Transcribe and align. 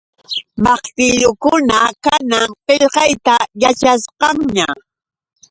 Maqtillukuna 0.63 1.79
kanan 2.03 2.49
qillqayta 2.65 3.35
yaćhasqanña. 3.61 4.67